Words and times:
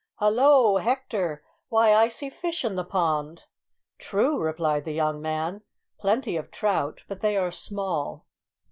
"Hallo! 0.17 0.77
Hector; 0.77 1.43
why, 1.69 1.93
I 1.93 2.07
see 2.07 2.31
fish 2.31 2.65
in 2.65 2.75
the 2.75 2.83
pond." 2.83 3.43
"True," 3.99 4.39
replied 4.41 4.83
the 4.83 4.95
young 4.95 5.21
man, 5.21 5.61
"plenty 5.99 6.35
of 6.37 6.49
trout; 6.49 7.03
but 7.07 7.21
they 7.21 7.37
are 7.37 7.51
small." 7.51 8.25